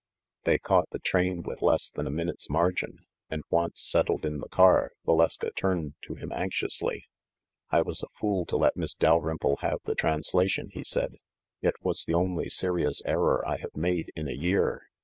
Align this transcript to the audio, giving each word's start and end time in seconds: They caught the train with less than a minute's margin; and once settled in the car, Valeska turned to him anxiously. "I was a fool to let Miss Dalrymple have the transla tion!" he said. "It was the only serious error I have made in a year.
They 0.45 0.57
caught 0.57 0.89
the 0.89 0.97
train 0.97 1.43
with 1.43 1.61
less 1.61 1.91
than 1.91 2.07
a 2.07 2.09
minute's 2.09 2.49
margin; 2.49 3.05
and 3.29 3.43
once 3.51 3.83
settled 3.83 4.25
in 4.25 4.39
the 4.39 4.49
car, 4.49 4.93
Valeska 5.05 5.51
turned 5.55 5.93
to 6.05 6.15
him 6.15 6.31
anxiously. 6.31 7.05
"I 7.69 7.83
was 7.83 8.01
a 8.01 8.07
fool 8.19 8.47
to 8.47 8.57
let 8.57 8.75
Miss 8.75 8.95
Dalrymple 8.95 9.57
have 9.57 9.77
the 9.83 9.93
transla 9.93 10.49
tion!" 10.49 10.69
he 10.71 10.83
said. 10.83 11.17
"It 11.61 11.75
was 11.83 12.05
the 12.05 12.15
only 12.15 12.49
serious 12.49 13.03
error 13.05 13.47
I 13.47 13.57
have 13.57 13.75
made 13.75 14.11
in 14.15 14.27
a 14.27 14.31
year. 14.33 14.87